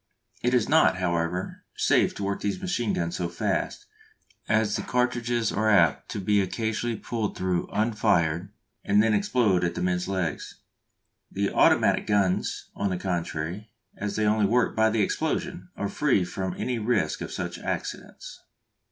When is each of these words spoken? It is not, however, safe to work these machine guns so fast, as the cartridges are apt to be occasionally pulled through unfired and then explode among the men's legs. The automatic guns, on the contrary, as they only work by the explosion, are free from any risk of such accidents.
It 0.41 0.55
is 0.55 0.67
not, 0.67 0.97
however, 0.97 1.63
safe 1.75 2.15
to 2.15 2.23
work 2.23 2.41
these 2.41 2.59
machine 2.59 2.91
guns 2.93 3.15
so 3.17 3.29
fast, 3.29 3.85
as 4.49 4.75
the 4.75 4.81
cartridges 4.81 5.51
are 5.51 5.69
apt 5.69 6.09
to 6.09 6.19
be 6.19 6.41
occasionally 6.41 6.95
pulled 6.95 7.37
through 7.37 7.67
unfired 7.67 8.51
and 8.83 9.03
then 9.03 9.13
explode 9.13 9.61
among 9.63 9.73
the 9.75 9.81
men's 9.83 10.07
legs. 10.07 10.55
The 11.31 11.51
automatic 11.53 12.07
guns, 12.07 12.71
on 12.75 12.89
the 12.89 12.97
contrary, 12.97 13.69
as 13.95 14.15
they 14.15 14.25
only 14.25 14.47
work 14.47 14.75
by 14.75 14.89
the 14.89 15.03
explosion, 15.03 15.69
are 15.77 15.87
free 15.87 16.25
from 16.25 16.55
any 16.57 16.79
risk 16.79 17.21
of 17.21 17.31
such 17.31 17.59
accidents. 17.59 18.41